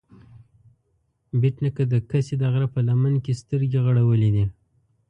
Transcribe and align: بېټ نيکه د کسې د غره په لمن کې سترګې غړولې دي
بېټ 1.39 1.55
نيکه 1.63 1.83
د 1.93 1.95
کسې 2.09 2.33
د 2.37 2.43
غره 2.53 2.67
په 2.75 2.79
لمن 2.87 3.13
کې 3.23 3.33
سترګې 3.41 3.79
غړولې 3.85 4.29
دي 4.35 4.45